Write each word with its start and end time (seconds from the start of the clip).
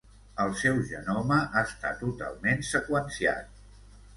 El 0.43 0.53
seu 0.61 0.79
genoma 0.91 1.37
està 1.63 1.91
totalment 2.01 2.67
seqüenciat. 2.71 3.63